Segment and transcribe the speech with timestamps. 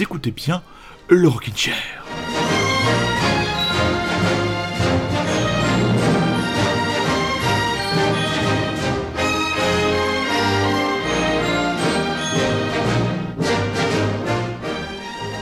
[0.00, 0.62] écoutez bien
[1.08, 1.74] le Rockin' Chair.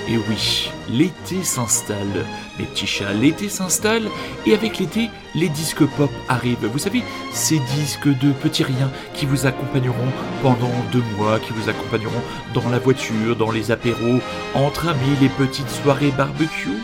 [0.09, 2.25] Et oui, l'été s'installe.
[2.59, 4.05] Mes petits chats, l'été s'installe
[4.47, 6.67] et avec l'été, les disques pop arrivent.
[6.73, 11.69] Vous savez, ces disques de petits riens qui vous accompagneront pendant deux mois, qui vous
[11.69, 12.23] accompagneront
[12.55, 14.21] dans la voiture, dans les apéros,
[14.55, 16.81] entre amis, les petites soirées barbecue,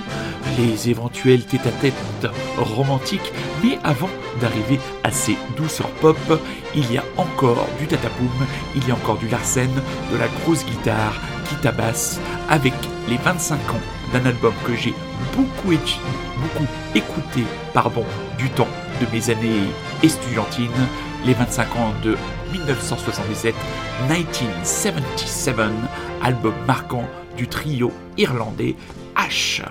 [0.58, 1.94] les éventuels tête-à-tête
[2.58, 3.32] romantiques.
[3.64, 4.10] Mais avant
[4.40, 6.18] d'arriver à ces douceurs pop,
[6.74, 8.28] il y a encore du tatapoum,
[8.74, 9.70] il y a encore du Larsen,
[10.12, 11.14] de la grosse guitare
[11.48, 12.74] qui tabasse avec
[13.08, 13.80] les 25 ans
[14.12, 14.94] d'un album que j'ai
[15.34, 18.04] beaucoup, beaucoup écouté pardon,
[18.38, 18.68] du temps
[19.00, 19.68] de mes années
[20.02, 20.70] estudiantines,
[21.24, 22.16] les 25 ans de
[22.52, 23.54] 1977,
[24.08, 25.64] 1977,
[26.22, 28.76] album marquant du trio irlandais
[29.16, 29.62] H.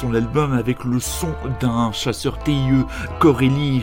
[0.00, 2.86] son album avec le son d'un chasseur TIE,
[3.18, 3.82] Corelli.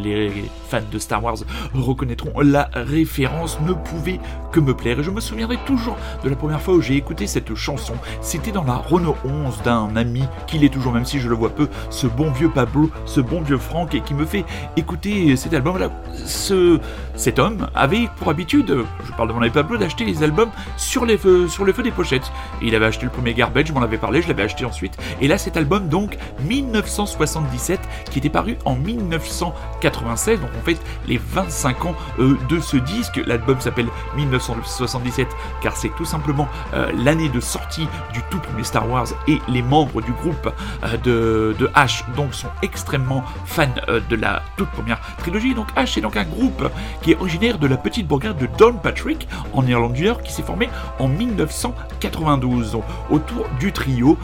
[0.00, 1.38] les fans de Star Wars
[1.74, 4.20] reconnaîtront la référence, ne pouvait
[4.52, 5.00] que me plaire.
[5.00, 7.94] Et je me souviendrai toujours de la première fois où j'ai écouté cette chanson.
[8.20, 11.50] C'était dans la Renault 11 d'un ami qu'il est toujours, même si je le vois
[11.50, 14.44] peu, ce bon vieux Pablo, ce bon vieux Franck, et qui me fait
[14.76, 15.90] écouter cet album-là.
[16.24, 16.78] Ce,
[17.16, 21.04] cet homme avait pour habitude, je parle de mon ami Pablo, d'acheter les albums sur,
[21.04, 22.30] les feux, sur le feu des pochettes.
[22.62, 24.96] il avait acheté le premier Garbage, je m'en avais parlé, je l'avais acheté ensuite.
[25.20, 27.80] Et là, cet album, donc, 1977,
[28.10, 33.20] qui était paru en 1996, donc en fait les 25 ans euh, de ce disque.
[33.26, 35.28] L'album s'appelle 1977
[35.62, 39.62] car c'est tout simplement euh, l'année de sortie du tout premier Star Wars et les
[39.62, 40.52] membres du groupe
[40.84, 43.66] euh, de, de, H donc sont extrêmement fans
[44.08, 45.54] de la toute première trilogie.
[45.54, 46.70] Donc H est donc un groupe
[47.02, 50.42] qui est originaire de la petite bourgade de Downpatrick en Irlande du Nord qui s'est
[50.42, 50.68] formé
[50.98, 52.78] en 1992
[53.10, 54.18] autour du trio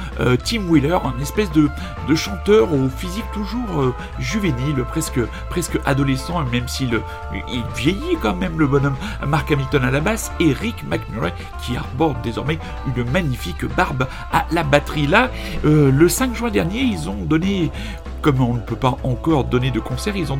[0.45, 1.69] Tim Un espèce de,
[2.15, 7.01] chanteur au physique toujours juvénile, presque, presque adolescent, même s'il
[7.49, 8.97] il vieillit quand même le bonhomme.
[9.27, 11.33] Mark Hamilton à la basse et Rick McMurray
[11.63, 12.59] qui arbore désormais
[12.97, 15.07] une magnifique barbe à la batterie.
[15.07, 15.31] Là,
[15.65, 17.71] euh, le 5 juin dernier, ils ont donné
[18.23, 20.39] comme on ne peut pas encore donner de concert, ils ont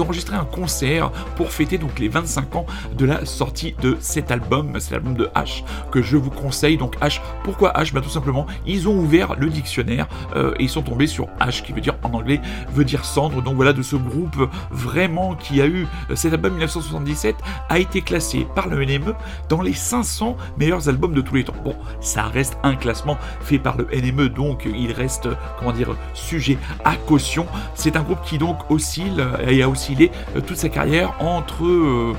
[0.00, 2.66] enregistré un concert pour fêter donc les 25 ans
[2.96, 6.76] de la sortie de cet album, c'est l'album de H que je vous conseille.
[6.76, 7.92] Donc H, pourquoi H?
[7.92, 10.06] Bah tout simplement, ils ont ouvert le dictionnaire
[10.36, 12.40] euh, et ils sont tombés sur H qui veut dire en anglais
[12.72, 13.42] veut dire cendre.
[13.42, 17.36] Donc voilà de ce groupe vraiment qui a eu cet album 1977
[17.68, 19.14] a été classé par le NME
[19.48, 21.54] dans les 500 meilleurs albums de tous les temps.
[21.64, 25.28] Bon, ça reste un classement fait par le NME donc il reste
[25.58, 27.46] comment dire sujet à caution.
[27.74, 32.14] C'est un groupe qui donc oscille et a oscillé euh, toute sa carrière entre euh,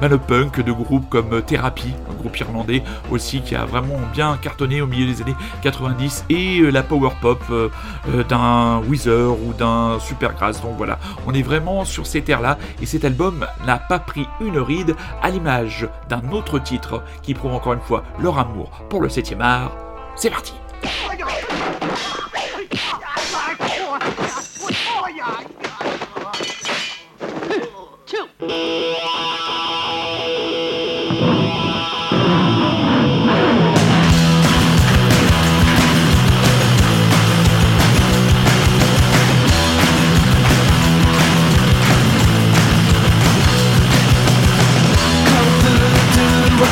[0.00, 4.36] bah, le punk de groupes comme Therapy, un groupe irlandais aussi qui a vraiment bien
[4.40, 7.40] cartonné au milieu des années 90, et euh, la power pop
[8.28, 10.62] d'un Weezer ou d'un Supergrass.
[10.62, 14.58] Donc voilà, on est vraiment sur ces terres-là, et cet album n'a pas pris une
[14.58, 19.08] ride à l'image d'un autre titre qui prouve encore une fois leur amour pour le
[19.08, 19.72] 7 art.
[20.16, 20.54] C'est parti!
[28.42, 28.50] What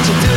[0.09, 0.30] you do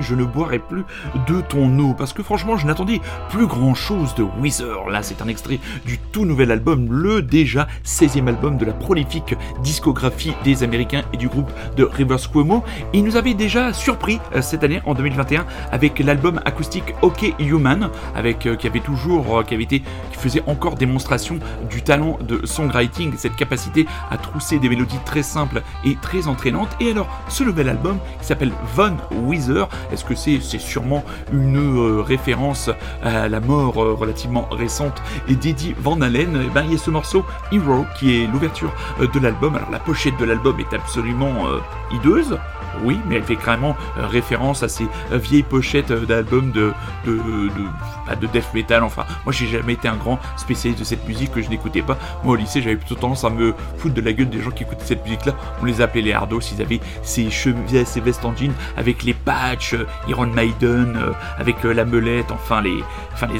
[0.00, 0.84] je ne boirai plus
[1.26, 1.94] de ton eau.
[1.94, 4.88] Parce que franchement, je n'attendais plus grand chose de Weezer.
[4.88, 9.34] Là, c'est un extrait du tout nouvel album, le déjà 16e album de la prolifique
[9.62, 12.62] discographie des Américains et du groupe de Rivers Cuomo.
[12.92, 17.90] Il nous avait déjà surpris euh, cette année, en 2021, avec l'album acoustique OK Human,
[18.14, 22.18] avec, euh, qui avait toujours, euh, qui avait été, qui faisait encore démonstration du talent
[22.20, 26.70] de songwriting, cette capacité à trousser des mélodies très simples et très entraînantes.
[26.80, 28.96] Et alors, ce nouvel album qui s'appelle Von
[29.26, 29.68] Weezer.
[29.92, 32.70] Est-ce que c'est sûrement une euh, référence
[33.02, 36.36] à la mort euh, relativement récente et d'Eddie Van Halen?
[36.36, 39.56] Et eh ben, Il y a ce morceau Hero qui est l'ouverture euh, de l'album.
[39.56, 41.46] Alors la pochette de l'album est absolument
[41.92, 42.38] hideuse.
[42.82, 46.72] Oui, mais elle fait carrément référence à ces vieilles pochettes d'albums de,
[47.06, 48.82] de, de, de, death metal.
[48.82, 51.98] Enfin, moi j'ai jamais été un grand spécialiste de cette musique que je n'écoutais pas.
[52.24, 54.62] Moi au lycée, j'avais plutôt tendance à me foutre de la gueule des gens qui
[54.64, 55.34] écoutaient cette musique-là.
[55.60, 56.40] On les appelait les hardos.
[56.40, 61.12] Ils avaient ces cheveux, ces vestes en jean avec les patchs, euh, Iron Maiden, euh,
[61.38, 62.82] avec euh, la melette, enfin les,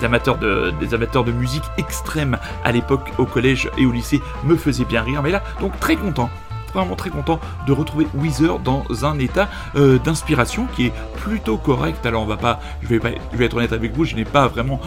[0.05, 4.85] amateurs de, amateurs de musique extrême à l'époque au collège et au lycée me faisaient
[4.85, 5.23] bien rire.
[5.23, 6.31] Mais là, donc très content
[6.75, 12.05] vraiment très content de retrouver Weezer dans un état d'inspiration qui est plutôt correct.
[12.07, 14.49] Alors on va pas, je vais, pas, vais être honnête avec vous, je n'ai pas
[14.49, 14.81] vraiment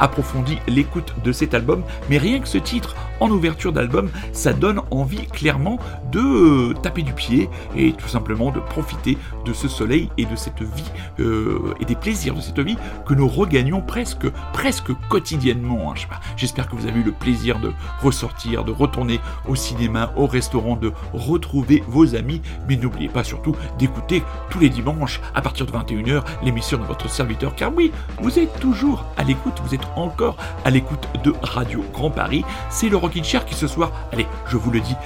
[0.00, 4.80] approfondi l'écoute de cet album, mais rien que ce titre en ouverture d'album, ça donne
[4.90, 5.78] envie clairement
[6.12, 10.62] de taper du pied et tout simplement de profiter de ce soleil et de cette
[10.62, 10.90] vie
[11.20, 12.76] euh, et des plaisirs de cette vie
[13.06, 15.92] que nous regagnons presque, presque quotidiennement.
[15.92, 20.26] Hein, j'espère que vous avez eu le plaisir de ressortir, de retourner au cinéma, au
[20.26, 20.92] restaurant, de
[21.28, 26.22] retrouver vos amis, mais n'oubliez pas surtout d'écouter tous les dimanches à partir de 21h
[26.42, 30.70] l'émission de votre serviteur, car oui, vous êtes toujours à l'écoute, vous êtes encore à
[30.70, 32.44] l'écoute de Radio Grand Paris.
[32.70, 34.96] C'est le Rockin' Chair qui ce soir, allez, je vous le dis,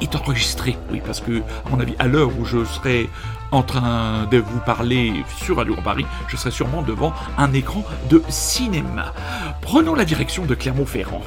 [0.00, 0.76] est enregistré.
[0.90, 3.08] Oui, parce que, à mon avis, à l'heure où je serai
[3.50, 7.84] en train de vous parler sur Radio Grand Paris, je serai sûrement devant un écran
[8.10, 9.12] de cinéma.
[9.62, 11.22] Prenons la direction de Clermont-Ferrand.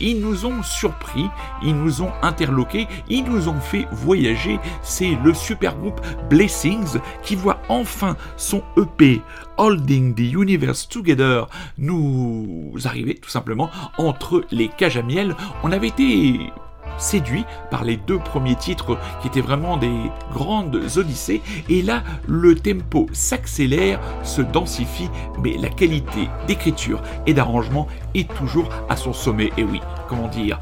[0.00, 1.26] Ils nous ont surpris,
[1.62, 4.58] ils nous ont interloqués, ils nous ont fait voyager.
[4.82, 9.22] C'est le super groupe Blessings qui voit enfin son EP
[9.56, 11.46] Holding the Universe Together
[11.78, 15.36] nous arriver tout simplement entre les cages à miel.
[15.62, 16.52] On avait été
[16.98, 21.42] séduit par les deux premiers titres qui étaient vraiment des grandes odyssées.
[21.68, 25.10] Et là, le tempo s'accélère, se densifie,
[25.42, 29.50] mais la qualité d'écriture et d'arrangement est toujours à son sommet.
[29.56, 30.58] Et oui, comment dire,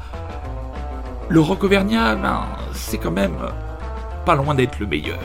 [1.29, 3.37] le rock auvergnat, ben, c'est quand même
[4.25, 5.19] pas loin d'être le meilleur.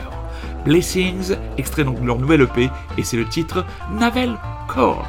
[0.65, 4.37] Blessings, extrait donc leur nouvelle EP, et c'est le titre Navel
[4.67, 5.07] Cord.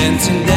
[0.00, 0.49] dancing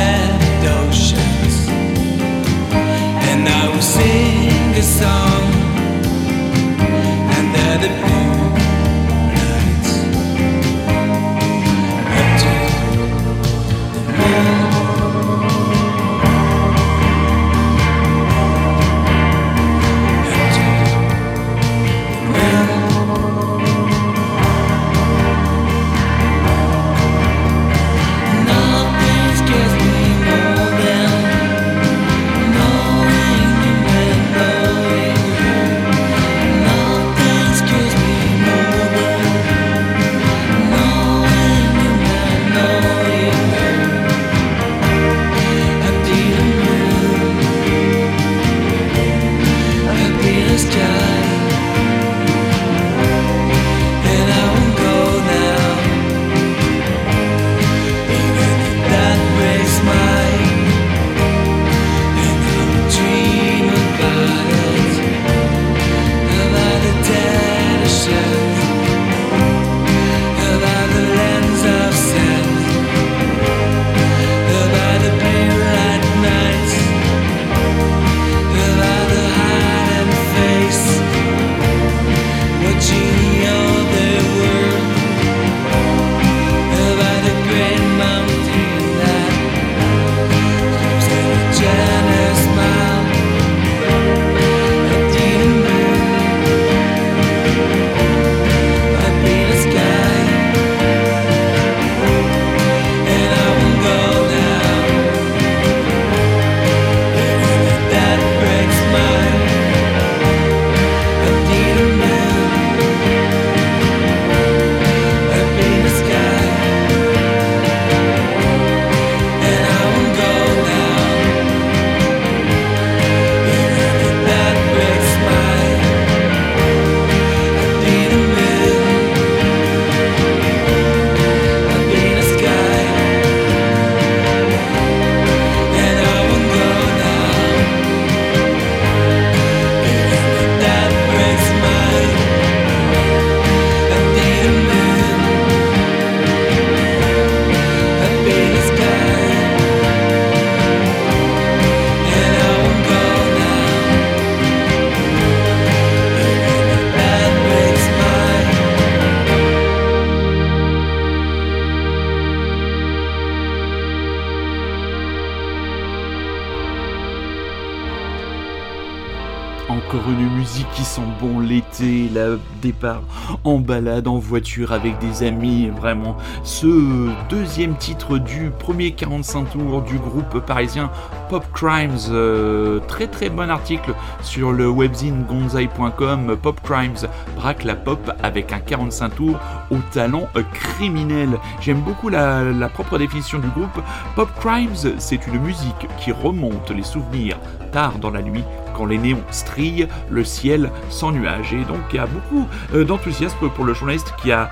[173.44, 176.18] en balade, en voiture avec des amis, vraiment.
[176.44, 180.90] Ce deuxième titre du premier 45 tours du groupe parisien
[181.30, 186.38] Pop Crimes, euh, très très bon article sur le webzine gonzai.com.
[186.42, 189.40] Pop Crimes braque la pop avec un 45 tours
[189.72, 191.40] au talent criminel.
[191.62, 193.82] J'aime beaucoup la, la propre définition du groupe.
[194.16, 197.38] Pop Crimes, c'est une musique qui remonte les souvenirs
[197.72, 201.54] tard dans la nuit quand les néons strillent le ciel sans nuages.
[201.54, 204.50] Et donc il y a beaucoup euh, d'enthousiasme pour le journaliste qui a,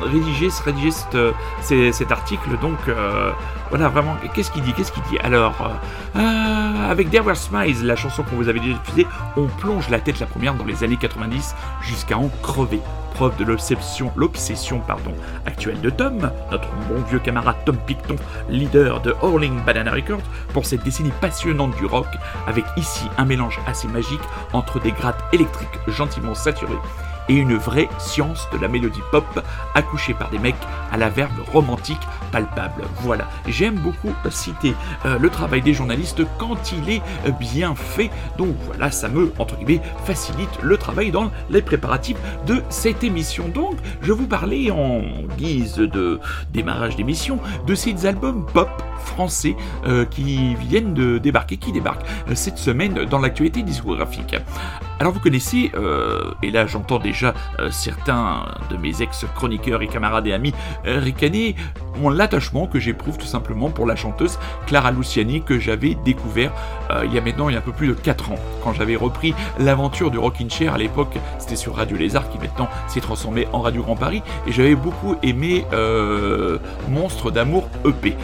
[0.00, 2.58] rédigé, cet article.
[2.60, 2.78] Donc
[3.70, 5.18] voilà, vraiment, qu'est-ce qu'il dit Qu'est-ce qu'il dit?
[5.18, 5.54] Alors,
[6.14, 10.18] avec There Were Smiles, la chanson qu'on vous avait déjà diffusée, on plonge la tête
[10.18, 12.80] la première dans les années 90 jusqu'à en crever
[13.14, 15.14] preuve de l'obsession, pardon,
[15.46, 18.16] actuelle de Tom, notre bon vieux camarade Tom Picton,
[18.50, 22.08] leader de Howling Banana Records, pour cette décennie passionnante du rock,
[22.46, 24.20] avec ici un mélange assez magique
[24.52, 26.74] entre des grattes électriques gentiment saturées
[27.28, 29.24] et une vraie science de la mélodie pop
[29.74, 30.54] accouchée par des mecs
[30.92, 32.00] à la verbe romantique
[32.32, 32.84] palpable.
[33.00, 37.02] Voilà, j'aime beaucoup citer euh, le travail des journalistes quand il est
[37.38, 38.10] bien fait.
[38.38, 43.48] Donc voilà, ça me, entre guillemets, facilite le travail dans les préparatifs de cette émission.
[43.48, 45.02] Donc, je vous parlais en
[45.36, 46.20] guise de
[46.52, 48.70] démarrage d'émission de ces albums pop
[49.04, 49.56] français
[49.86, 54.36] euh, qui viennent de débarquer, qui débarquent euh, cette semaine dans l'actualité discographique.
[55.00, 55.72] Alors vous connaissez,
[56.42, 60.54] et là j'entends déjà euh, certains de mes ex-chroniqueurs et camarades et amis
[60.86, 61.56] euh, ricaner
[61.96, 66.52] mon attachement que j'éprouve tout simplement pour la chanteuse Clara Luciani que j'avais découvert
[66.90, 68.72] euh, il y a maintenant il y a un peu plus de 4 ans quand
[68.72, 73.00] j'avais repris l'aventure du Rockin' Chair à l'époque c'était sur Radio Lézard qui maintenant s'est
[73.00, 75.64] transformé en Radio Grand Paris et j'avais beaucoup aimé
[76.88, 78.16] Monstre d'amour EP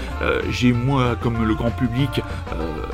[0.51, 2.23] j'ai moi comme le grand public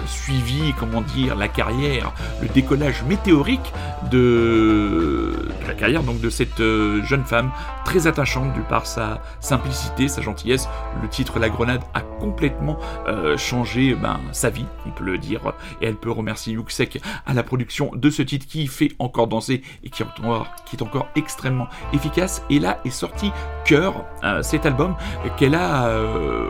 [0.07, 3.73] suivi comment dire la carrière le décollage météorique
[4.11, 7.51] de, de la carrière donc de cette euh, jeune femme
[7.85, 10.66] très attachante du par sa simplicité, sa gentillesse.
[11.03, 15.41] Le titre La Grenade a complètement euh, changé ben, sa vie, on peut le dire,
[15.81, 19.63] et elle peut remercier Yuxek à la production de ce titre qui fait encore danser
[19.85, 22.43] et qui est encore, extrêmement efficace.
[22.51, 23.31] Et là est sorti
[23.65, 24.95] Cœur, euh, cet album
[25.37, 25.91] qu'elle a,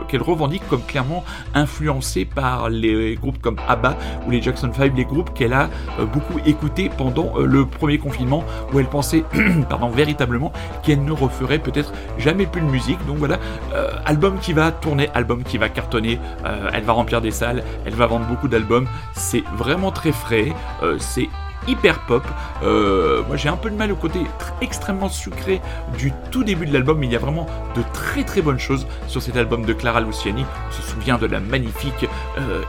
[0.07, 1.23] qu'elle revendique comme clairement
[1.55, 5.69] influencé par les groupes comme ABBA ou les Jackson 5, les groupes qu'elle a
[6.13, 9.23] beaucoup écoutés pendant le premier confinement où elle pensait
[9.69, 10.51] pardon, véritablement
[10.83, 13.03] qu'elle ne referait peut-être jamais plus de musique.
[13.05, 13.39] Donc voilà,
[13.73, 17.63] euh, album qui va tourner, album qui va cartonner, euh, elle va remplir des salles,
[17.85, 18.87] elle va vendre beaucoup d'albums.
[19.13, 21.29] C'est vraiment très frais, euh, c'est
[21.67, 22.23] hyper pop.
[22.63, 24.21] Euh, moi j'ai un peu de mal au côté
[24.61, 25.61] extrêmement sucré
[25.97, 28.87] du tout début de l'album, mais il y a vraiment de très très bonnes choses
[29.07, 30.45] sur cet album de Clara Luciani.
[30.69, 32.07] On se souvient de la magnifique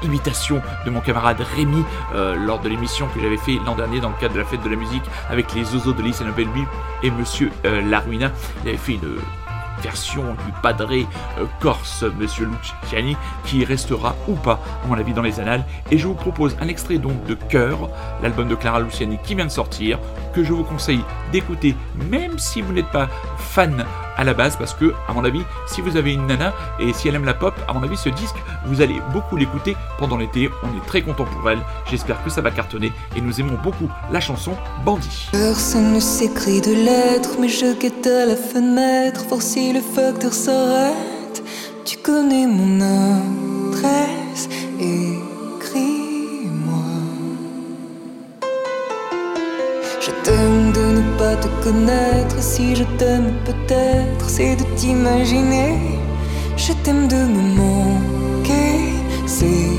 [0.03, 1.85] imitation de mon camarade Rémi
[2.45, 4.69] lors de l'émission que j'avais fait l'an dernier dans le cadre de la fête de
[4.69, 6.33] la musique avec les Ozo de Listen
[7.05, 8.33] et Monsieur Laruina.
[8.65, 9.19] Il avait fait une
[9.83, 11.07] version du padré
[11.39, 15.65] euh, corse, Monsieur Luciani, qui restera ou pas, à mon avis, dans les annales.
[15.91, 17.91] Et je vous propose un extrait donc de Cœur,
[18.23, 19.99] l'album de Clara Luciani qui vient de sortir,
[20.35, 21.75] que je vous conseille d'écouter,
[22.11, 23.85] même si vous n'êtes pas fan
[24.19, 27.09] à la base parce que, à mon avis, si vous avez une nana et si
[27.09, 30.51] elle aime la pop, à mon avis, ce disque, vous allez beaucoup l'écouter pendant l'été.
[30.63, 31.61] On est très content pour elle.
[31.89, 34.53] J'espère que ça va cartonner et nous aimons beaucoup la chanson
[34.85, 35.29] Bandit.
[35.33, 41.43] Personne ne s'écrit de lettres, mais je guette à la fenêtre, si le facteur s'arrête.
[41.85, 44.49] Tu connais mon adresse
[44.81, 45.19] et
[51.37, 52.37] te connaître.
[52.41, 55.77] Si je t'aime, peut-être, c'est de t'imaginer.
[56.57, 58.95] Je t'aime de me manquer,
[59.27, 59.79] c'est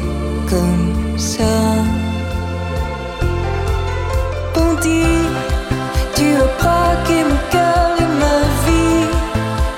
[0.49, 1.55] comme ça.
[4.53, 5.27] Bandit,
[6.15, 9.07] tu as braqué mon cœur et ma vie.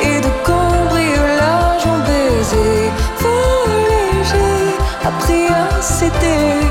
[0.10, 6.71] Et de cambriolage en baiser, volé, j'ai appris à céder.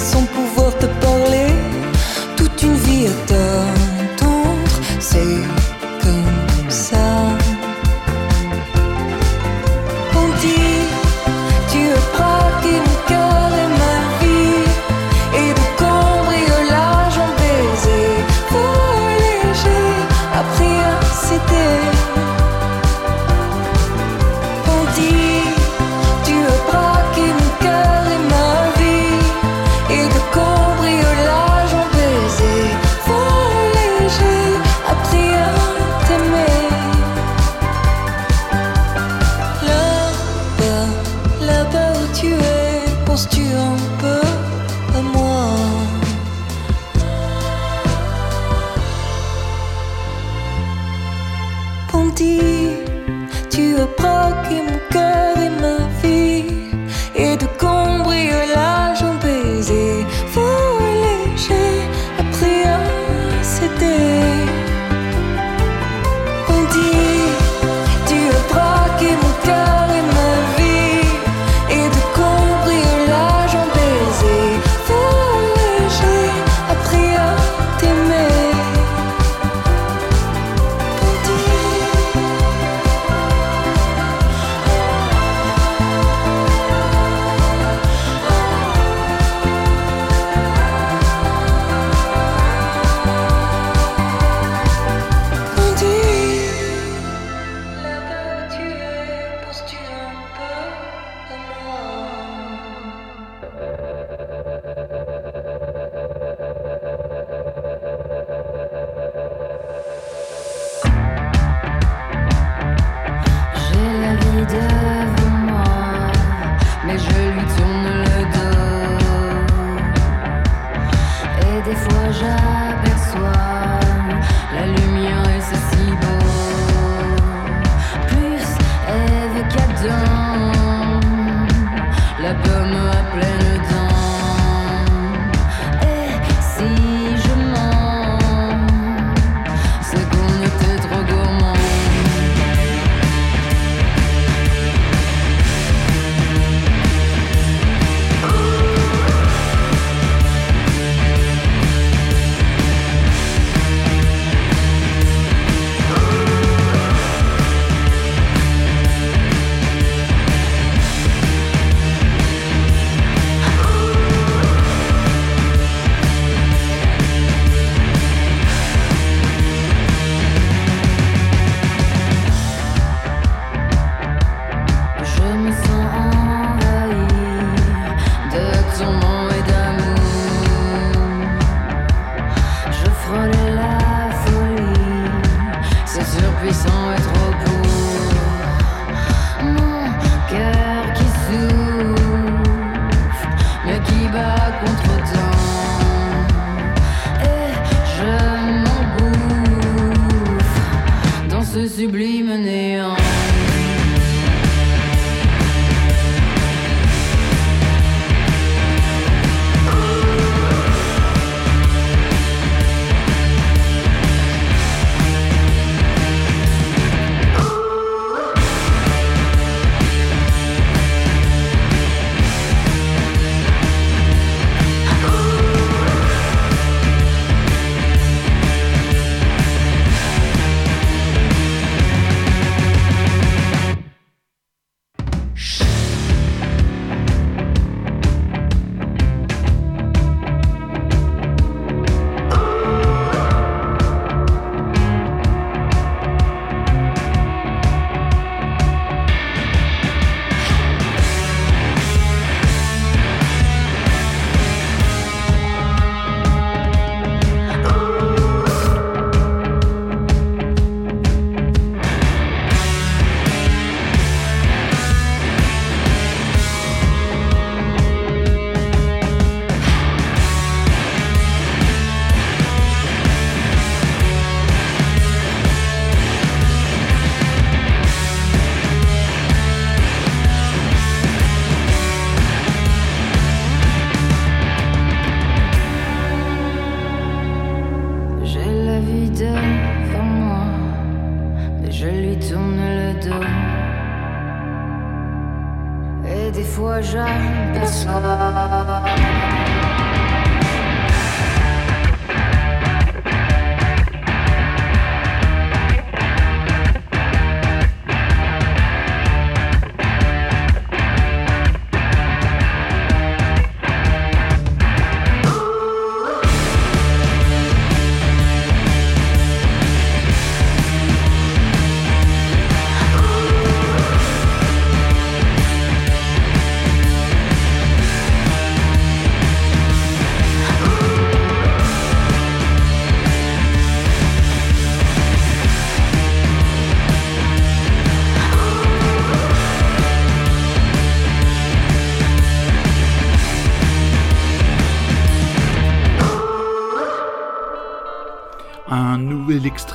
[0.00, 0.49] son pouvoir.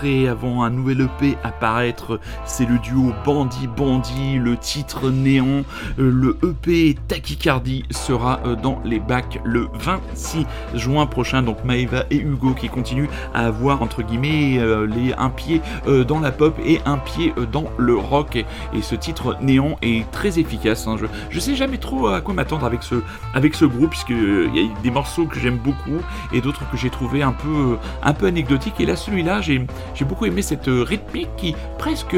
[0.03, 5.63] Avant un nouvel EP apparaître, c'est le duo Bandit Bandit, le titre néant,
[5.99, 12.03] euh, le EP Tachycardie sera euh, dans les bacs le 26 juin prochain, donc Maeva
[12.11, 15.61] et Hugo qui continuent à avoir entre guillemets euh, les, un pied
[16.07, 18.45] dans la pop et un pied dans le rock et,
[18.81, 20.87] ce titre néant est très efficace.
[20.87, 20.97] Hein.
[20.99, 22.95] Je, je sais jamais trop à quoi m'attendre avec ce,
[23.33, 26.01] avec ce groupe puisqu'il y a des morceaux que j'aime beaucoup
[26.33, 30.05] et d'autres que j'ai trouvé un peu, un peu anecdotiques et là celui-là j'ai j'ai
[30.05, 32.15] beaucoup aimé cette euh, rythmique qui presque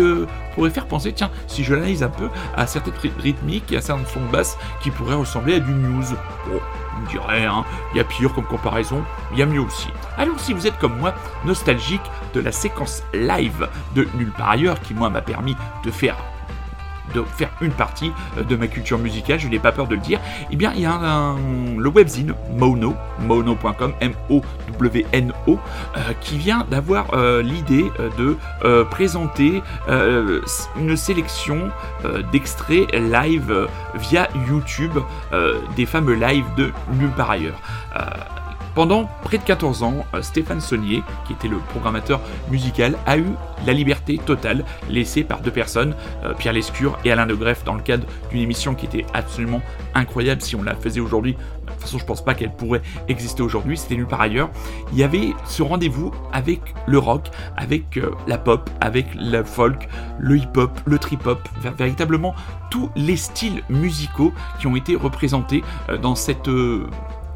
[0.56, 4.06] pourrait faire penser, tiens, si je l'analyse un peu, à certaines rythmiques et à certains
[4.06, 4.38] sons de
[4.82, 6.06] qui pourraient ressembler à du news.
[6.48, 6.60] Bon,
[6.98, 7.64] on me dirait, hein,
[7.94, 9.90] il y a pire comme comparaison, il y a mieux aussi.
[10.18, 11.14] Alors si vous êtes comme moi,
[11.46, 12.02] nostalgique
[12.34, 16.18] de la séquence live de Nulle part ailleurs, qui moi m'a permis de faire
[17.14, 20.02] de faire une partie euh, de ma culture musicale, je n'ai pas peur de le
[20.02, 20.20] dire,
[20.52, 21.36] eh bien il y a
[21.78, 28.38] le webzine Mono, mono.com, M-O-W-N-O, euh, qui vient d'avoir euh, l'idée de
[28.90, 31.70] présenter une sélection
[32.32, 34.98] d'extraits live via YouTube
[35.76, 37.60] des fameux lives de Nulle part ailleurs.
[38.78, 42.22] Pendant près de 14 ans, euh, Stéphane Saunier, qui était le programmateur
[42.52, 43.26] musical, a eu
[43.66, 47.74] la liberté totale laissée par deux personnes, euh, Pierre Lescure et Alain de Greff, dans
[47.74, 49.64] le cadre d'une émission qui était absolument
[49.96, 51.34] incroyable si on la faisait aujourd'hui.
[51.34, 54.52] De toute façon, je pense pas qu'elle pourrait exister aujourd'hui, c'était nulle part ailleurs.
[54.92, 59.90] Il y avait ce rendez-vous avec le rock, avec euh, la pop, avec la folk,
[60.20, 61.50] le hip-hop, le trip-hop,
[61.80, 62.36] véritablement
[62.70, 65.64] tous les styles musicaux qui ont été représentés
[66.02, 66.48] dans cette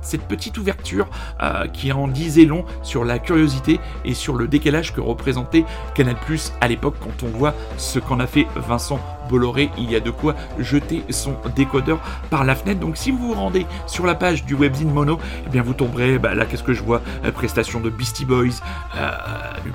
[0.02, 1.08] cette petite ouverture
[1.42, 6.16] euh, qui en disait long sur la curiosité et sur le décalage que représentait Canal
[6.26, 9.00] Plus à l'époque quand on voit ce qu'en a fait Vincent
[9.30, 12.00] Bolloré, il y a de quoi jeter son décodeur
[12.30, 12.80] par la fenêtre.
[12.80, 16.18] Donc si vous vous rendez sur la page du webzine Mono, eh bien vous tomberez,
[16.18, 17.02] bah, là qu'est-ce que je vois?
[17.24, 18.60] Euh, Prestation de Beastie Boys,
[18.98, 19.12] euh,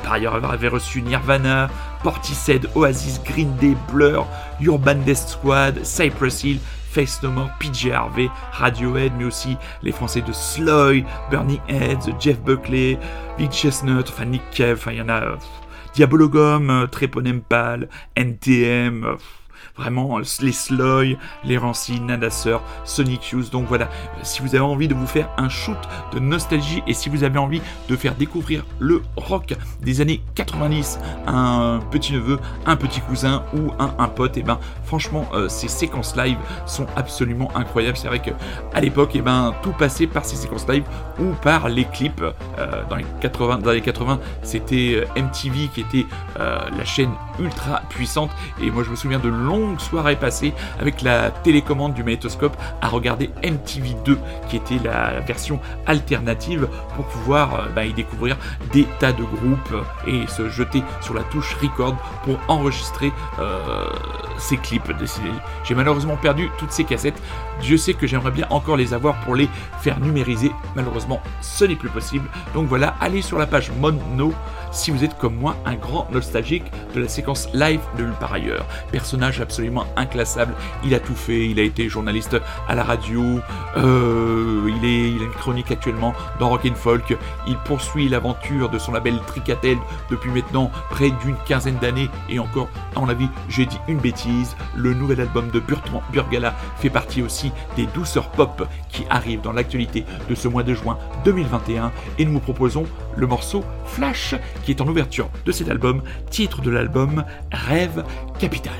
[0.02, 1.68] par ailleurs avait reçu Nirvana,
[2.02, 4.26] Portishead, Oasis, Green Day, Blur,
[4.60, 6.58] Urban Death Squad, Cypress Hill,
[6.96, 12.40] Face No More, PJ Harvey, Radiohead, mais aussi les Français de Sloy, Burning Heads, Jeff
[12.40, 12.98] Buckley,
[13.36, 15.36] Vic Chestnut, enfin Nick Cave, enfin il y en a.
[15.92, 19.14] Diabologum, Treponempal, NTM,
[19.76, 23.50] Vraiment, les Sloy, les Rancy, Nadasseur, Sonic Youth.
[23.50, 23.88] Donc voilà,
[24.22, 25.76] si vous avez envie de vous faire un shoot
[26.12, 30.98] de nostalgie et si vous avez envie de faire découvrir le rock des années 90
[31.26, 35.48] à un petit neveu, un petit cousin ou un, pote, et eh ben franchement, euh,
[35.48, 37.96] ces séquences live sont absolument incroyables.
[37.96, 38.30] C'est vrai que
[38.72, 40.84] à l'époque, et eh ben tout passait par ces séquences live
[41.18, 42.22] ou par les clips.
[42.58, 46.06] Euh, dans les 80, dans les 80, c'était euh, MTV qui était
[46.36, 48.30] la chaîne ultra puissante.
[48.60, 52.88] Et moi, je me souviens de longues soirées passées avec la télécommande du magnétoscope à
[52.88, 54.16] regarder MTV2,
[54.48, 58.36] qui était la version alternative pour pouvoir euh, bah, y découvrir
[58.72, 63.86] des tas de groupes et se jeter sur la touche record pour enregistrer euh,
[64.38, 64.92] ces clips.
[65.64, 67.20] J'ai malheureusement perdu toutes ces cassettes.
[67.60, 69.48] Dieu sait que j'aimerais bien encore les avoir pour les
[69.80, 70.52] faire numériser.
[70.74, 72.28] Malheureusement, ce n'est plus possible.
[72.54, 74.32] Donc voilà, allez sur la page Mono
[74.76, 76.64] si vous êtes comme moi un grand nostalgique
[76.94, 78.66] de la séquence live de Nulle part ailleurs.
[78.92, 80.54] Personnage absolument inclassable,
[80.84, 82.36] il a tout fait, il a été journaliste
[82.68, 83.22] à la radio,
[83.76, 87.16] euh, il, est, il a une chronique actuellement dans Rock Folk,
[87.46, 89.78] il poursuit l'aventure de son label Tricatel
[90.10, 92.10] depuis maintenant près d'une quinzaine d'années.
[92.28, 96.54] Et encore, à mon avis, j'ai dit une bêtise, le nouvel album de Bertrand Burgala
[96.78, 100.98] fait partie aussi des douceurs pop qui arrivent dans l'actualité de ce mois de juin
[101.24, 102.84] 2021 et nous vous proposons
[103.16, 104.34] le morceau Flash
[104.66, 108.04] qui est en ouverture de cet album, titre de l'album Rêve
[108.40, 108.74] Capital.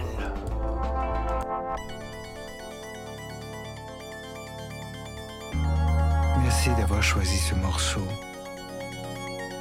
[6.42, 8.02] Merci d'avoir choisi ce morceau.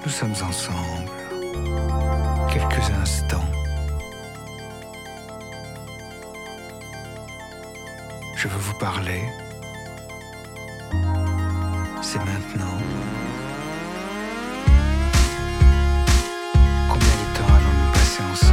[0.03, 1.11] Nous sommes ensemble.
[2.51, 3.45] Quelques instants.
[8.35, 9.21] Je veux vous parler.
[12.01, 13.14] C'est maintenant.
[18.15, 18.44] séance.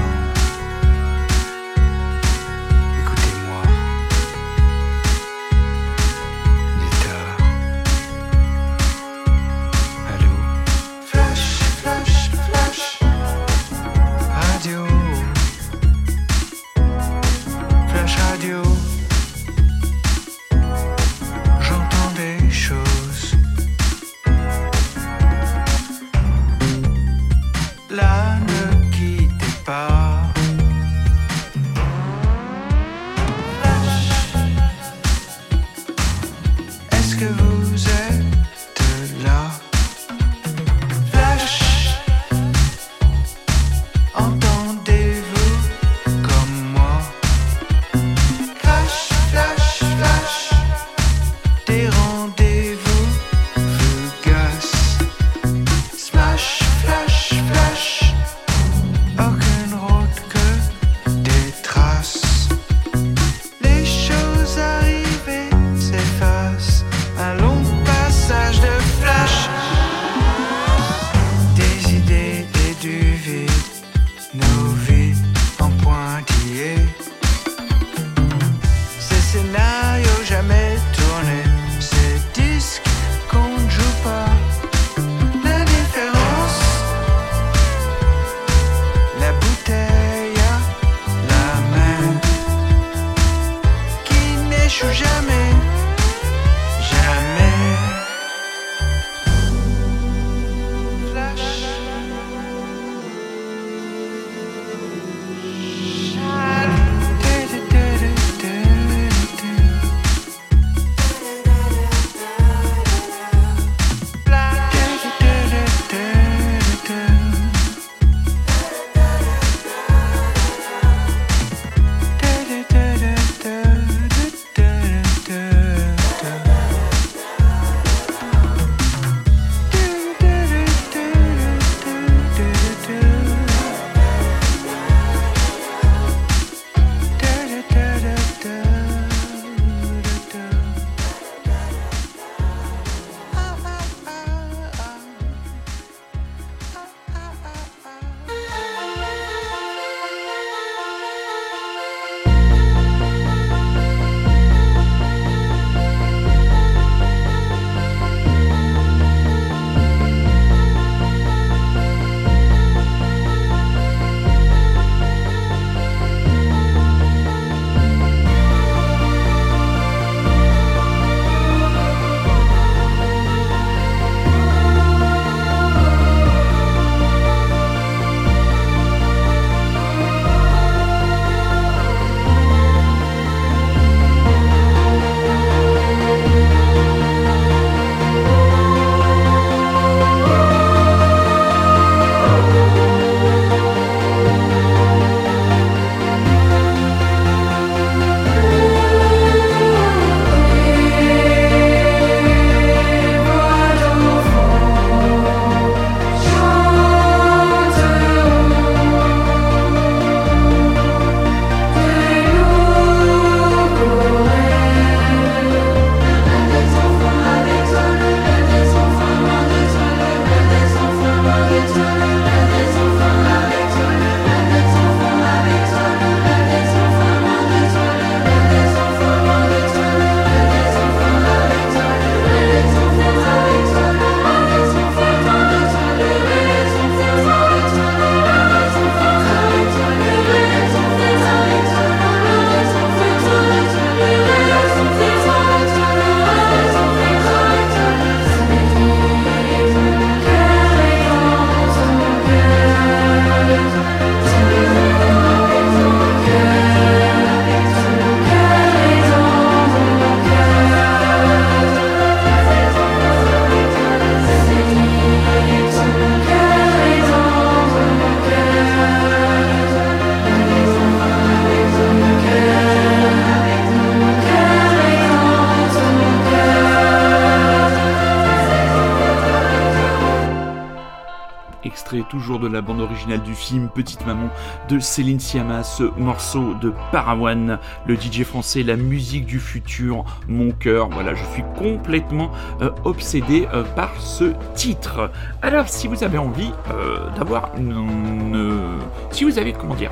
[283.03, 284.29] Originale du film Petite Maman
[284.69, 290.53] de Céline Sciamma, ce morceau de Parawan, le DJ français, la musique du futur, mon
[290.53, 290.89] cœur.
[290.89, 292.31] Voilà, je suis complètement
[292.61, 295.11] euh, obsédé euh, par ce titre.
[295.43, 298.79] Alors, si vous avez envie euh, d'avoir une,
[299.11, 299.91] si vous avez, comment dire,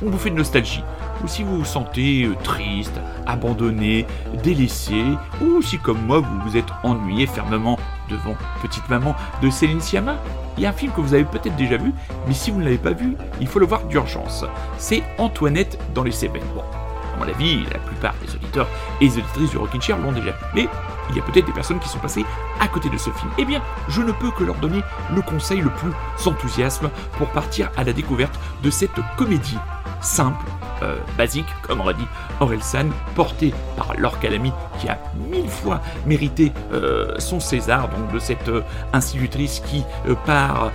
[0.00, 0.84] une bouffée de nostalgie,
[1.24, 4.06] ou si vous vous sentez triste, abandonné,
[4.44, 5.02] délaissé,
[5.40, 7.78] ou si comme moi vous vous êtes ennuyé fermement
[8.08, 10.16] devant Petite Maman de Céline Sciamma,
[10.56, 11.92] il y a un film que vous avez peut-être déjà vu,
[12.26, 14.44] mais si vous ne l'avez pas vu, il faut le voir d'urgence.
[14.78, 16.42] C'est Antoinette dans les Cévennes.
[16.54, 18.68] Bon, à mon avis, la plupart des auditeurs
[19.00, 20.44] et auditrices du Rockin' Chair l'ont déjà vu.
[20.54, 20.68] Mais
[21.10, 22.24] il y a peut-être des personnes qui sont passées
[22.60, 23.30] à côté de ce film.
[23.38, 24.82] Eh bien, je ne peux que leur donner
[25.14, 25.92] le conseil le plus
[26.26, 29.58] enthousiasme pour partir à la découverte de cette comédie
[30.00, 30.44] simple,
[30.82, 32.06] euh, basique, comme aurait dit
[32.40, 34.98] Orelsan, porté par Laure Calamy, qui a
[35.30, 38.62] mille fois mérité euh, son César, donc de cette euh,
[38.92, 39.84] institutrice qui
[40.24, 40.70] part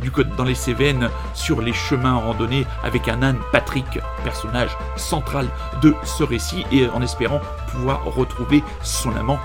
[0.00, 5.46] du dans les Cévennes sur les chemins randonnés avec un âne Patrick, personnage central
[5.82, 7.40] de ce récit, et en espérant
[7.72, 9.38] pouvoir retrouver son amant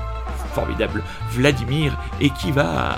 [0.53, 2.97] formidable Vladimir, et qui va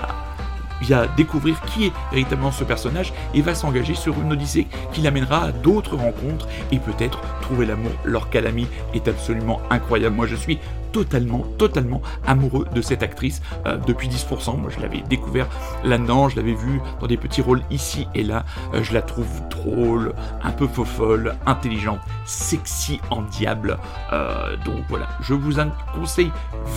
[1.16, 5.52] découvrir qui est véritablement ce personnage et va s'engager sur une odyssée qui l'amènera à
[5.52, 7.20] d'autres rencontres et peut-être
[7.60, 7.92] l'amour.
[8.04, 10.16] Leur calami est absolument incroyable.
[10.16, 10.58] Moi je suis
[10.92, 14.58] totalement, totalement amoureux de cette actrice euh, depuis 10%.
[14.58, 15.48] Moi, je l'avais découvert
[15.84, 18.44] là-dedans, je l'avais vue dans des petits rôles ici et là.
[18.74, 23.78] Euh, je la trouve drôle, un peu folle, intelligente, sexy en diable.
[24.12, 25.52] Euh, donc voilà, je vous
[25.94, 26.30] conseille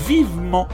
[0.07, 0.67] vivement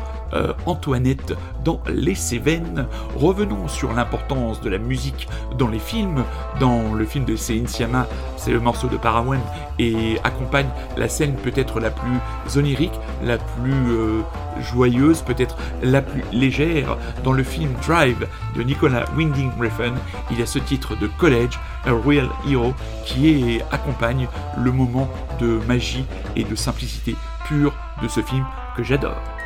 [0.65, 1.35] Antoinette
[1.65, 2.87] dans Les Cévennes.
[3.17, 5.27] Revenons sur l'importance de la musique
[5.57, 6.23] dans les films.
[6.57, 9.41] Dans le film de Céline Sciamma, c'est le morceau de Parawan
[9.77, 9.90] et
[10.23, 14.21] accompagne la scène peut-être la plus onirique, la plus euh,
[14.61, 16.97] joyeuse, peut-être la plus légère.
[17.23, 19.93] Dans le film Drive de Nicolas Winding Refn,
[20.31, 22.73] il y a ce titre de College, A Real Hero,
[23.05, 24.27] qui accompagne
[24.57, 27.15] le moment de magie et de simplicité
[27.47, 29.40] pure de ce film que j'adore.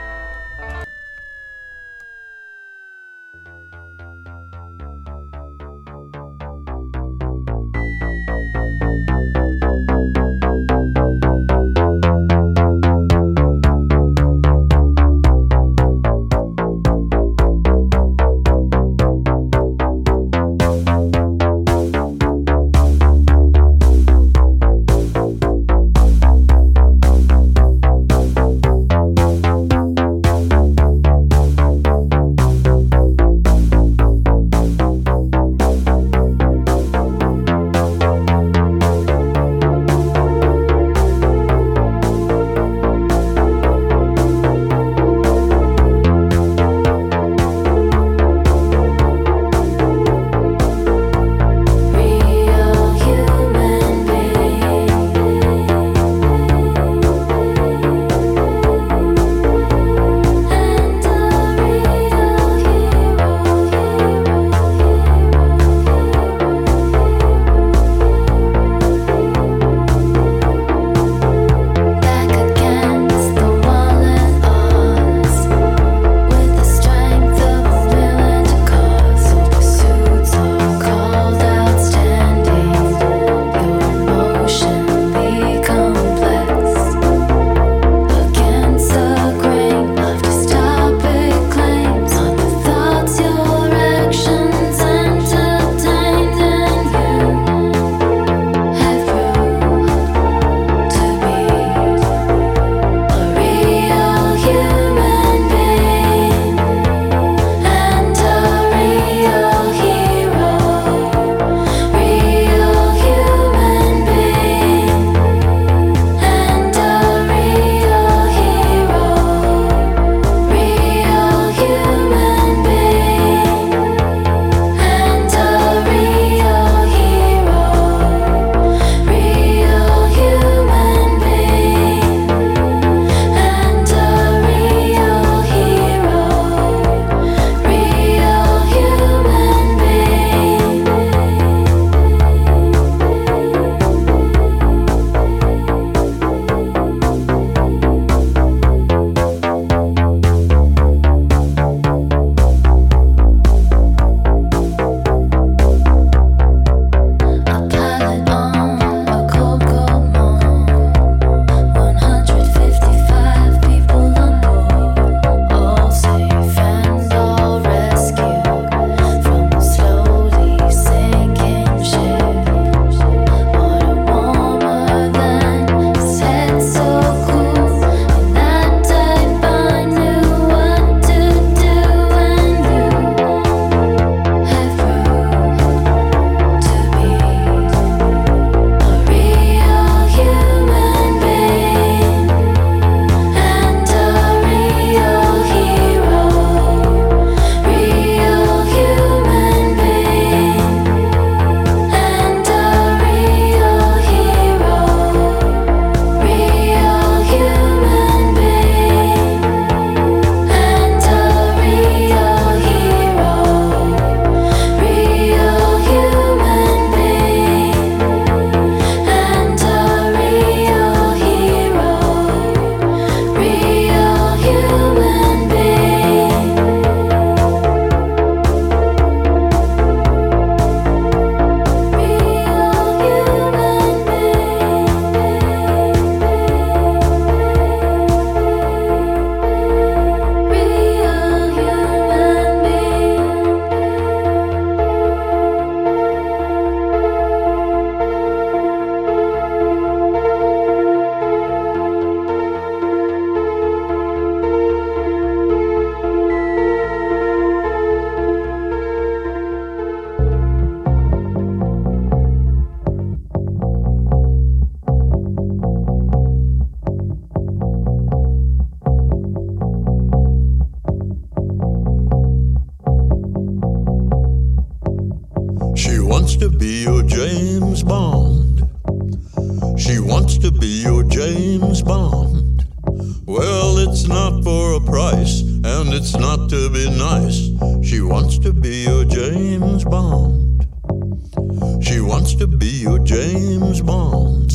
[292.52, 294.52] To be your James Bond.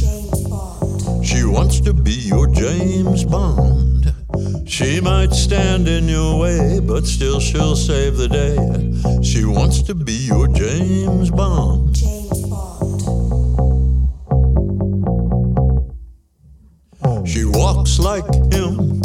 [1.27, 4.15] She wants to be your James Bond.
[4.65, 9.23] She might stand in your way, but still she'll save the day.
[9.25, 11.97] She wants to be your James Bond.
[17.27, 19.01] She walks like him,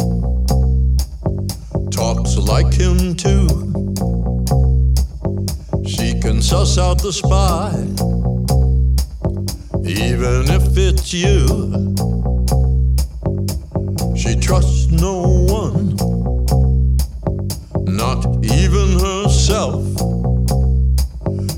[1.90, 3.48] talks like him too.
[5.88, 7.72] She can suss out the spy,
[9.88, 11.94] even if it's you.
[14.16, 15.96] She trusts no one,
[17.86, 19.84] not even herself.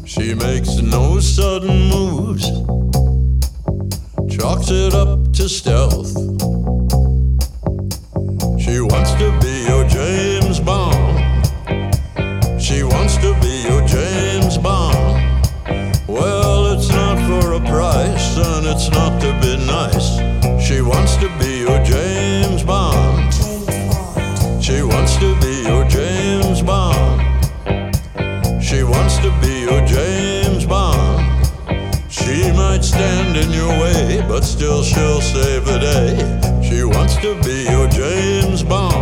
[0.05, 2.49] She makes no sudden moves,
[4.35, 6.11] chalks it up to stealth.
[8.59, 11.06] She wants to be your James Bond.
[18.37, 20.17] And it's not to be nice.
[20.65, 23.33] She wants to be your James Bond.
[24.63, 27.21] She wants to be your James Bond.
[28.63, 31.25] She wants to be your James Bond.
[32.09, 36.67] She might stand in your way, but still she'll save the day.
[36.67, 38.96] She wants to be your James Bond.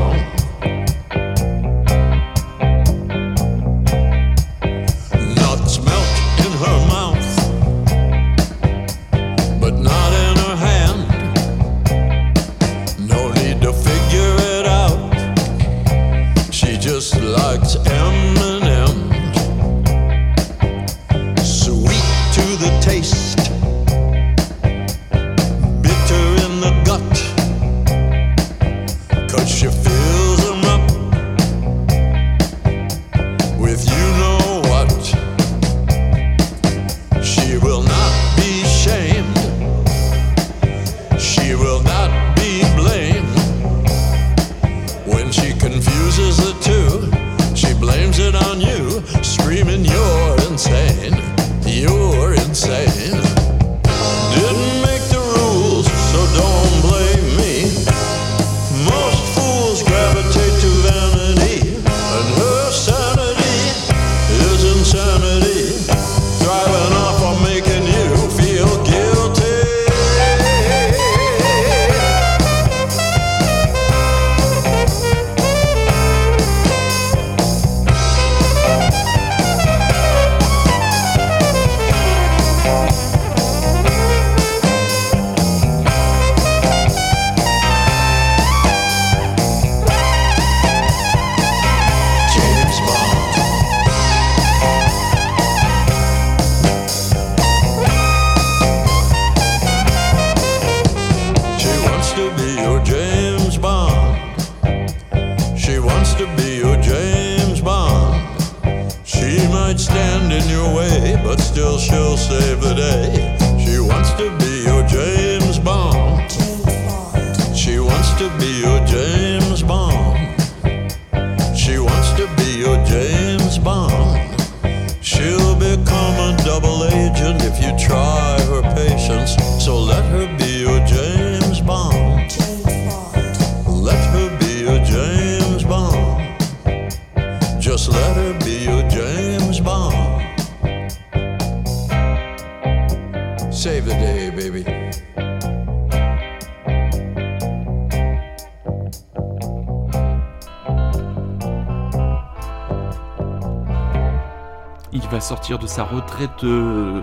[154.96, 157.02] Il va sortir de sa retraite euh,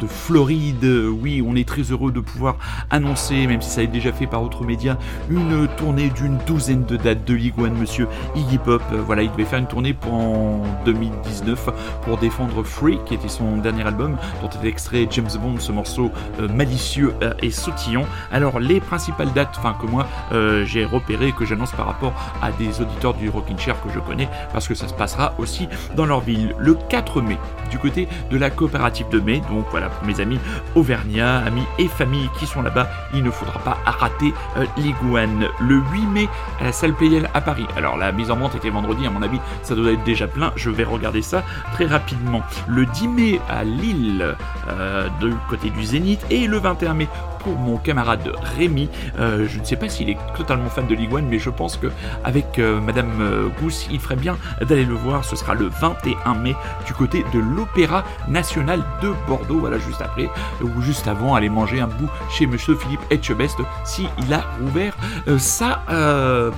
[0.00, 0.84] de Floride.
[0.84, 2.56] Oui, on est très heureux de pouvoir
[2.90, 4.96] annoncer, même si ça a été déjà fait par autres médias,
[5.28, 8.82] une tournée d'une douzaine de dates de Ligue monsieur Iggy Pop.
[9.06, 11.70] Voilà, il devait faire une tournée pour en 2019
[12.02, 16.10] pour défendre Free, qui était son dernier album, dont était extrait James Bond, ce morceau
[16.40, 18.06] euh, malicieux euh, et sautillant.
[18.32, 22.50] Alors, les principales dates, enfin que moi euh, j'ai repéré, que j'annonce par rapport à
[22.52, 26.06] des auditeurs du Rockin' Chair que je connais, parce que ça se passera aussi dans
[26.06, 26.54] leur ville.
[26.58, 27.38] Le 4 mai,
[27.70, 30.38] du côté de la coopérative de mai, donc voilà, mes amis
[30.74, 35.76] auvergnats, amis et familles qui sont là-bas, il ne faudra pas rater euh, l'Iguane le
[35.92, 36.28] 8 mai
[36.60, 37.66] à la salle Playel à Paris.
[37.76, 40.52] Alors la mise en vente était vendredi, à mon avis, ça doit être déjà plein.
[40.56, 42.42] Je vais regarder ça très rapidement.
[42.68, 44.36] Le 10 mai à Lille,
[44.68, 47.08] euh, de côté du Zénith, et le 21 mai
[47.42, 48.88] pour mon camarade Rémi.
[49.18, 51.76] Euh, je ne sais pas s'il est totalement fan de Ligue 1, mais je pense
[51.76, 51.88] que
[52.24, 55.24] avec euh, Madame euh, Gousse, il ferait bien d'aller le voir.
[55.24, 56.54] Ce sera le 21 mai
[56.86, 59.58] du côté de l'Opéra National de Bordeaux.
[59.58, 60.28] Voilà, juste après
[60.62, 64.96] ou juste avant, aller manger un bout chez Monsieur Philippe Etchebest si il a ouvert
[65.38, 65.82] sa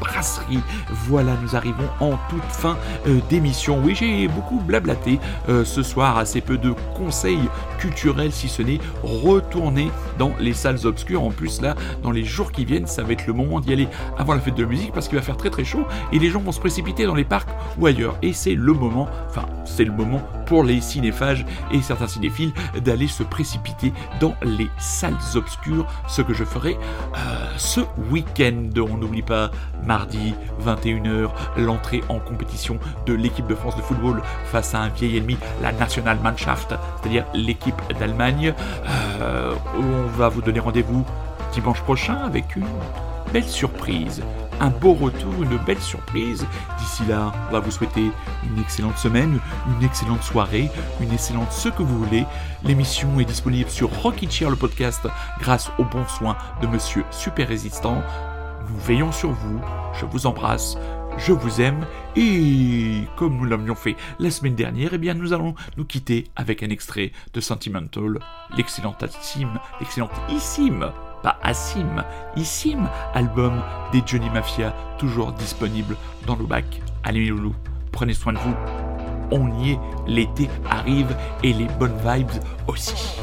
[0.00, 0.60] brasserie.
[0.90, 2.76] Voilà, nous arrivons en toute fin
[3.30, 3.80] d'émission.
[3.82, 5.18] Oui, j'ai beaucoup blablaté
[5.48, 11.22] ce soir, assez peu de conseils culturels, si ce n'est retourner dans les salles obscures.
[11.22, 13.88] En plus, là, dans les jours qui viennent, ça va être le moment d'y aller
[14.18, 16.40] avant la fête de musique parce qu'il va faire très très chaud et les gens
[16.40, 17.48] vont se précipiter dans les parcs
[17.78, 18.16] ou ailleurs.
[18.22, 22.52] Et c'est le moment, enfin, c'est le moment pour les cinéphages et certains cinéphiles
[22.84, 26.76] d'aller se précipiter dans les salles obscures, ce que je ferai
[27.16, 28.68] euh, ce week-end.
[28.76, 29.50] On n'oublie pas
[29.86, 35.16] mardi 21h l'entrée en compétition de l'équipe de France de football face à un vieil
[35.16, 38.54] ennemi, la Nationalmannschaft, c'est-à-dire l'équipe d'Allemagne.
[39.20, 41.04] Euh, on va vous donner rendez-vous
[41.52, 42.66] dimanche prochain avec une
[43.32, 44.22] belle surprise.
[44.60, 46.46] Un beau retour, une belle surprise.
[46.78, 48.10] D'ici là, on va vous souhaiter
[48.44, 52.24] une excellente semaine, une excellente soirée, une excellente ce que vous voulez.
[52.62, 55.06] L'émission est disponible sur Rocky Chair le podcast
[55.40, 58.02] grâce aux bons soins de Monsieur Super Résistant.
[58.68, 59.60] Nous veillons sur vous.
[59.98, 60.76] Je vous embrasse
[61.18, 61.86] je vous aime
[62.16, 66.62] et comme nous l'avions fait la semaine dernière, eh bien nous allons nous quitter avec
[66.62, 68.18] un extrait de Sentimental,
[68.56, 70.92] l'excellentissime, l'excellentissime,
[71.22, 71.86] pas Assim,
[72.36, 75.96] Issim album des Johnny Mafia, toujours disponible
[76.26, 76.64] dans le bac.
[77.04, 77.54] Allez loulou,
[77.92, 78.54] prenez soin de vous.
[79.30, 83.20] On y est, l'été arrive et les bonnes vibes aussi.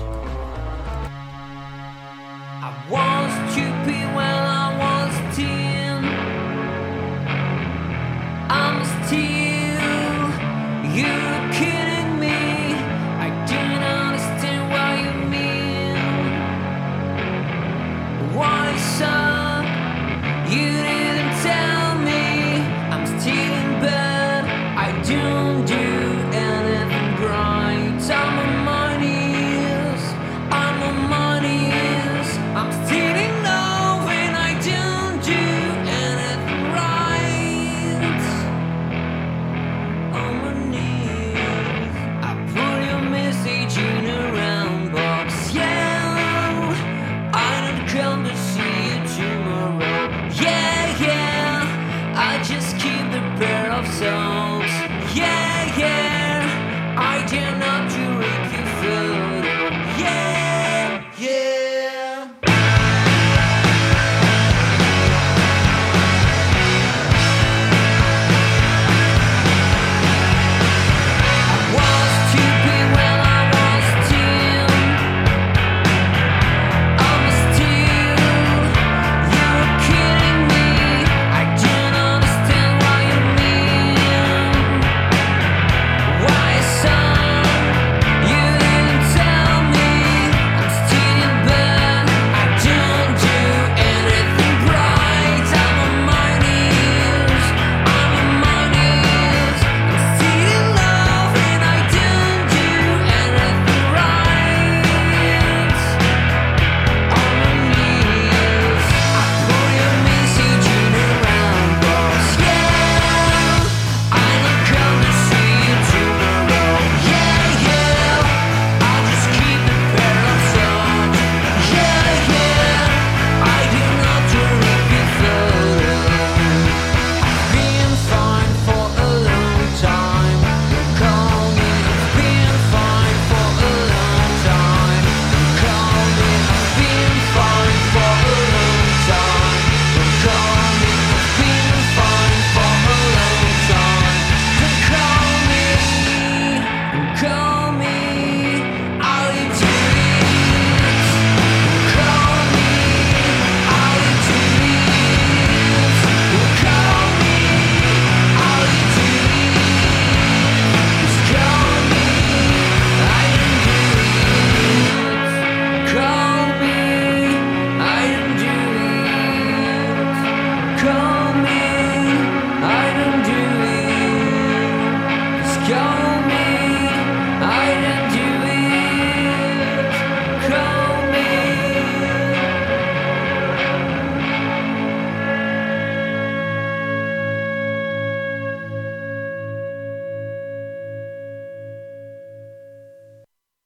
[11.00, 11.29] you.